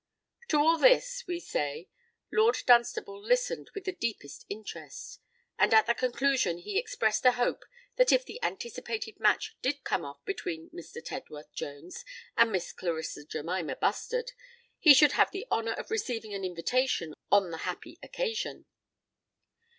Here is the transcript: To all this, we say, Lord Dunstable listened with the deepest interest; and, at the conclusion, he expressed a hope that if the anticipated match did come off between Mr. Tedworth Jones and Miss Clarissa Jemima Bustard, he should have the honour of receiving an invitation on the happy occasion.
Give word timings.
To 0.47 0.57
all 0.57 0.79
this, 0.79 1.23
we 1.27 1.39
say, 1.39 1.87
Lord 2.31 2.57
Dunstable 2.65 3.21
listened 3.23 3.69
with 3.75 3.83
the 3.83 3.91
deepest 3.91 4.47
interest; 4.49 5.19
and, 5.59 5.75
at 5.75 5.85
the 5.85 5.93
conclusion, 5.93 6.57
he 6.57 6.79
expressed 6.79 7.23
a 7.23 7.33
hope 7.33 7.63
that 7.97 8.11
if 8.11 8.25
the 8.25 8.41
anticipated 8.43 9.19
match 9.19 9.55
did 9.61 9.83
come 9.83 10.03
off 10.03 10.25
between 10.25 10.71
Mr. 10.71 11.05
Tedworth 11.05 11.53
Jones 11.53 12.03
and 12.35 12.51
Miss 12.51 12.73
Clarissa 12.73 13.23
Jemima 13.25 13.75
Bustard, 13.75 14.31
he 14.79 14.95
should 14.95 15.11
have 15.11 15.29
the 15.29 15.45
honour 15.51 15.73
of 15.73 15.91
receiving 15.91 16.33
an 16.33 16.43
invitation 16.43 17.13
on 17.31 17.51
the 17.51 17.57
happy 17.69 17.99
occasion. 18.01 18.65